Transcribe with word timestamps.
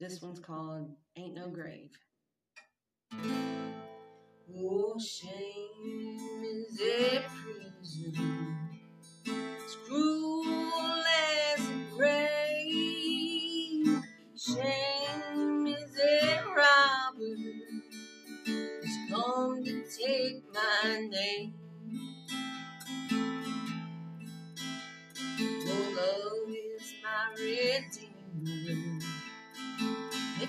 This 0.00 0.22
one's 0.22 0.38
called 0.38 0.94
Ain't 1.16 1.34
No 1.34 1.48
Grave. 1.48 1.90
Oh, 4.56 4.96
shame 5.00 6.44
is 6.44 6.80
a 6.80 7.24
prison. 7.28 8.57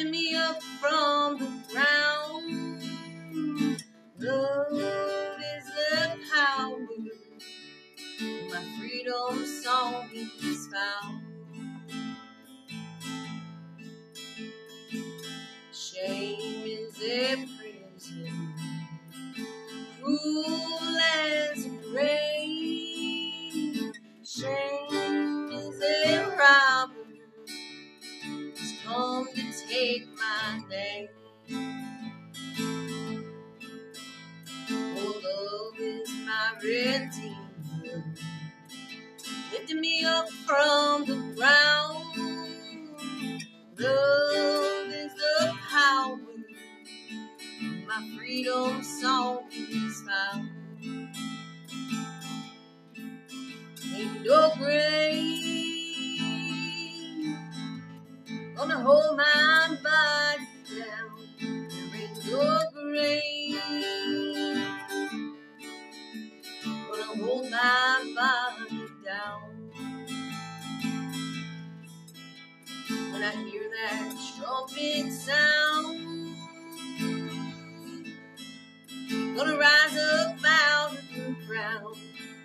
Lifting 0.00 0.12
me 0.12 0.34
up 0.34 0.62
from 0.80 1.38
the 1.38 1.50
ground. 1.70 2.52
Love 4.18 4.72
is 4.72 5.66
the 5.66 6.18
power. 6.34 6.78
My 8.48 8.64
freedom 8.78 9.44
song 9.44 10.08
is 10.14 10.68
found. 10.68 11.22
Shame 15.70 16.64
is 16.64 17.02
a 17.02 17.46
prison, 17.58 18.54
cruel 20.00 20.59
lifting 39.52 39.80
me 39.80 40.04
up 40.04 40.28
from 40.30 41.06
the 41.06 41.16
ground. 41.36 42.06
Love 43.78 44.88
is 44.88 45.14
the 45.14 45.54
power, 45.70 46.18
my 47.86 48.10
freedom 48.16 48.82
song 48.82 49.44
is 49.52 50.02
found. 50.02 50.50
Ain't 53.94 54.24
no 54.26 54.52
grave 54.58 55.26
gonna 58.56 58.78
hold 58.78 59.16
my 59.16 59.29
When 73.20 73.28
I 73.28 73.50
hear 73.50 73.68
that 73.68 74.16
trumpet 74.38 75.12
sound, 75.12 76.36
gonna 79.36 79.58
rise 79.58 79.96
up 79.98 80.38
out 80.42 80.92
of 80.92 81.14
the 81.14 81.36
ground. 81.46 81.96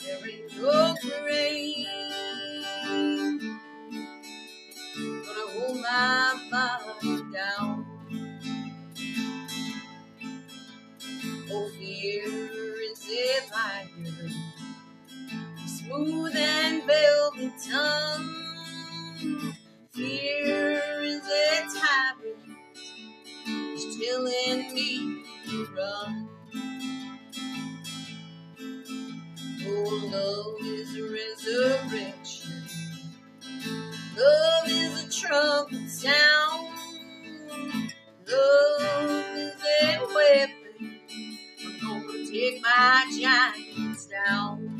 There 0.00 0.30
ain't 0.30 0.62
no 0.62 0.94
grave 1.02 1.88
gonna 5.10 5.46
hold 5.50 5.80
my 5.80 6.48
body 6.52 7.22
down. 7.32 7.86
Oh, 11.50 11.68
fear 11.80 12.24
is 12.92 13.08
a 13.10 13.40
fire, 13.50 14.30
smooth 15.66 16.36
and 16.36 16.84
velvet 16.86 17.52
tongue. 17.68 18.29
Fear 20.30 21.02
is 21.02 21.22
a 21.26 21.62
tyrant, 21.80 22.56
it's 23.58 23.98
telling 24.06 24.74
me 24.74 25.24
to 25.48 25.66
run. 25.76 26.28
Oh, 29.66 30.10
love 30.12 30.66
is 30.66 30.96
a 30.96 31.02
resurrection. 31.02 32.64
Love 34.16 34.68
is 34.68 35.04
a 35.04 35.20
trumpet 35.20 35.90
sound. 35.90 36.78
Love 38.28 39.36
is 39.36 39.54
a 39.82 40.06
weapon. 40.14 41.00
I'm 41.82 42.06
gonna 42.06 42.26
take 42.30 42.62
my 42.62 43.18
giants 43.20 44.06
down. 44.06 44.78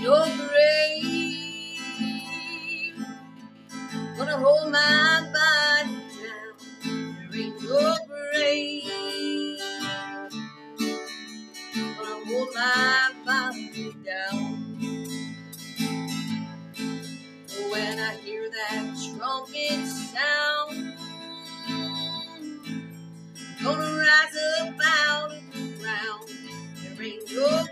No 0.00 0.24
grave 0.24 0.89
gonna 4.20 4.36
hold 4.36 4.70
my 4.70 5.32
body 5.32 5.96
down. 6.20 7.30
There 7.30 7.40
ain't 7.40 7.62
no 7.62 7.96
grave 8.06 9.58
gonna 11.80 12.24
hold 12.26 12.48
my 12.54 13.12
body 13.24 13.96
down. 14.04 14.76
When 17.70 17.98
I 17.98 18.16
hear 18.22 18.50
that 18.50 18.84
trumpet 19.16 19.86
sound, 19.86 20.98
I'm 23.58 23.64
gonna 23.64 23.96
rise 23.96 24.36
up 24.60 24.74
out 24.84 25.32
of 25.32 25.52
the 25.54 25.78
ground. 25.80 26.28
There 26.98 27.06
ain't 27.06 27.32
no 27.32 27.66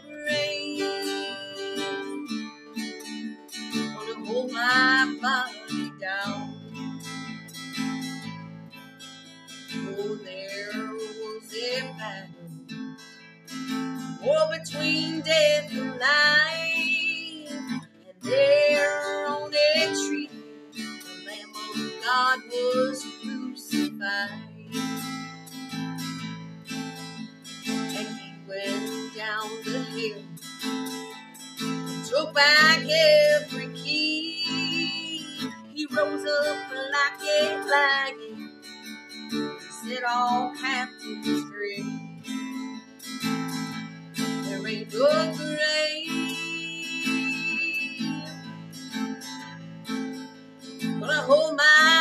was 22.46 23.04
crucified. 23.22 24.30
And 27.66 28.08
he 28.18 28.32
went 28.48 29.16
down 29.16 29.48
the 29.64 29.78
hill, 29.90 30.22
took 32.08 32.34
back 32.34 32.80
every 32.80 33.68
key. 33.74 34.44
He 35.74 35.86
rose 35.92 36.24
up 36.26 36.56
like 36.72 37.22
a 37.22 37.64
lion, 37.70 38.62
set 39.82 40.04
all 40.04 40.54
captives 40.60 41.44
free. 41.50 41.84
There 44.44 44.66
ain't 44.66 44.92
no 44.94 45.34
grave 45.36 46.38
gonna 51.00 51.22
hold 51.22 51.56
my 51.56 51.97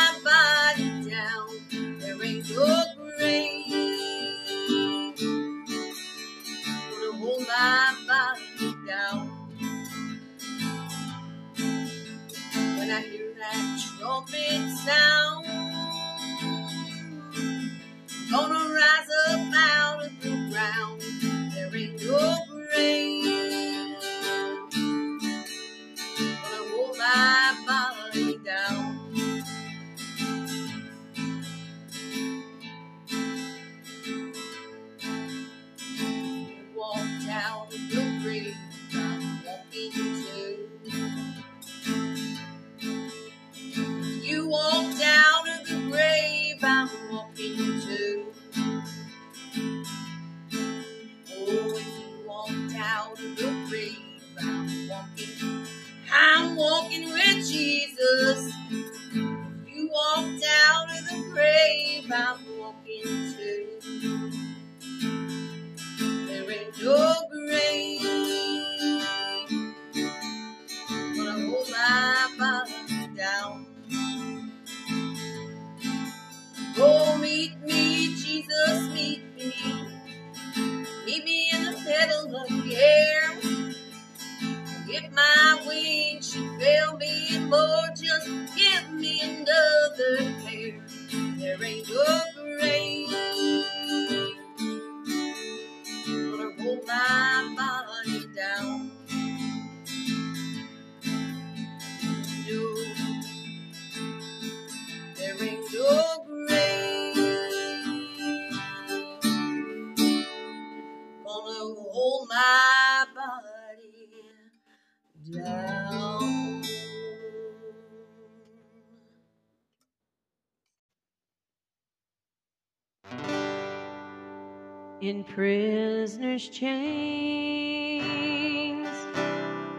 In 125.08 125.24
prisoner's 125.24 126.48
chains 126.50 127.96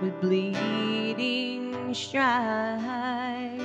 with 0.01 0.19
bleeding 0.21 1.93
stripes, 1.93 3.61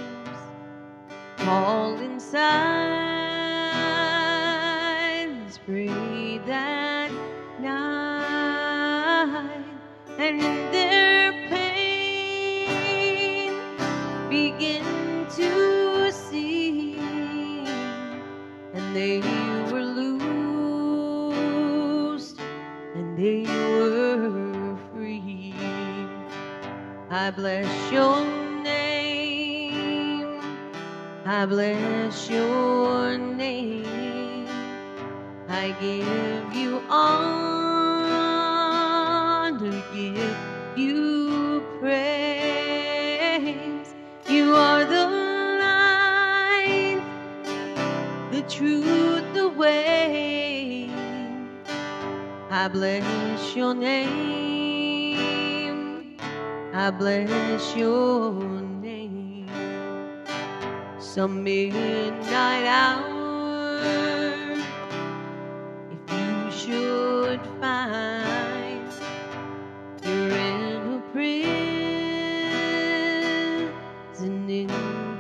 all 1.40 1.96
in 2.00 2.20
silence 2.20 2.44
breathe 5.64 6.44
that 6.44 7.10
night, 7.60 9.64
and 10.18 10.42
in 10.42 10.93
I 27.16 27.30
bless 27.30 27.92
your 27.92 28.26
name. 28.64 30.40
I 31.24 31.46
bless 31.46 32.28
your 32.28 33.16
name. 33.16 34.48
I 35.48 35.70
give 35.80 36.52
you 36.52 36.82
honor, 36.90 37.14
give 39.94 40.36
you 40.76 41.62
praise. 41.78 42.34
You 44.28 44.56
are 44.56 44.84
the 44.84 45.06
light, 45.62 47.00
the 48.32 48.42
truth, 48.48 49.22
the 49.34 49.48
way. 49.50 50.90
I 52.50 52.66
bless 52.66 53.54
your 53.54 53.72
name. 53.72 54.63
I 56.76 56.90
bless 56.90 57.76
your 57.76 58.32
name. 58.82 59.46
Some 60.98 61.44
midnight 61.44 62.66
hour, 62.66 63.80
if 65.92 66.00
you 66.10 66.50
should 66.50 67.40
find 67.60 68.90
you're 70.02 70.30
in 70.30 70.94
a 70.94 71.02
prison 71.12 71.70
in 74.50 74.68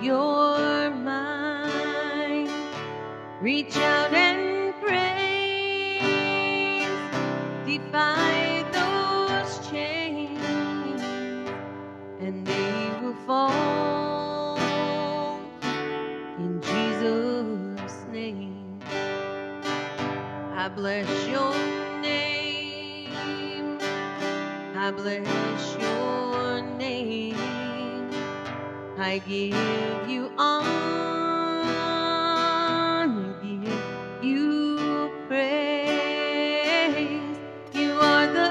your 0.02 0.90
mind, 0.90 2.50
reach 3.40 3.76
out 3.76 4.03
bless 20.74 21.08
your 21.28 21.54
name. 22.02 23.78
I 24.76 24.90
bless 24.90 25.76
your 25.80 26.62
name. 26.78 28.10
I 28.98 29.18
give 29.18 30.08
you 30.08 30.30
honor, 30.38 30.64
give 33.42 34.24
you 34.24 35.10
praise. 35.28 37.38
You 37.72 37.92
are 37.92 38.26
the 38.26 38.50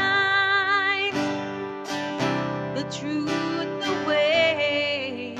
light, 0.00 1.12
the 2.74 2.84
truth, 2.96 3.80
the 3.82 3.92
way. 4.06 5.34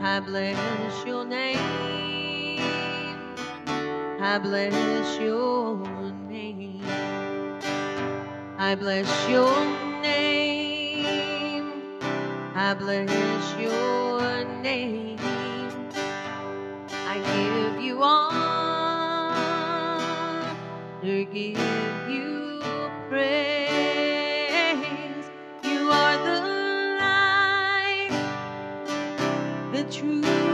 I 0.00 0.20
bless 0.20 1.04
your 1.06 1.24
name. 1.24 1.93
I 4.24 4.38
bless 4.38 5.20
your 5.20 5.76
name. 6.30 6.82
I 8.58 8.74
bless 8.74 9.28
your 9.28 9.54
name. 10.00 11.66
I 12.54 12.72
bless 12.74 13.54
your 13.60 14.44
name. 14.62 15.18
I 16.90 17.18
give 17.18 17.82
you 17.84 18.02
honor, 18.02 18.24
give 21.02 21.58
you 22.08 22.62
praise. 23.10 23.66
You 25.64 25.90
are 25.90 26.18
the 26.24 26.40
light, 27.02 28.10
the 29.72 29.84
truth, 29.92 30.53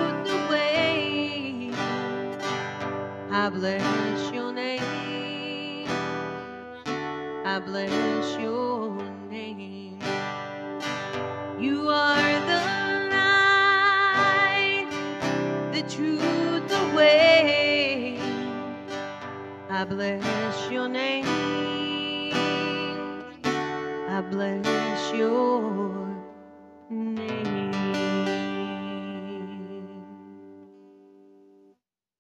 I 3.51 3.53
bless 3.53 4.33
your 4.33 4.53
name. 4.53 5.89
I 7.45 7.59
bless 7.59 8.39
your 8.41 8.93
name. 9.29 9.99
You 11.59 11.89
are 11.89 12.41
the 12.47 12.63
light, 13.11 14.87
the 15.73 15.83
truth, 15.83 16.69
the 16.69 16.95
way. 16.97 18.21
I 19.69 19.85
bless 19.85 20.71
your 20.71 20.89
name. 20.89 21.27
I 24.09 24.21
bless 24.31 25.13
your 25.13 26.07